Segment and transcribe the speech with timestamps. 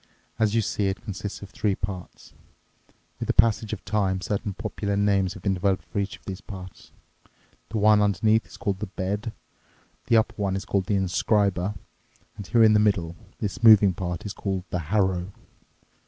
[0.39, 2.33] As you see, it consists of three parts.
[3.19, 6.41] With the passage of time certain popular names have been developed for each of these
[6.41, 6.91] parts.
[7.69, 9.31] The one underneath is called the bed,
[10.07, 11.75] the upper one is called the inscriber,
[12.35, 15.31] and here in the middle, this moving part is called the harrow."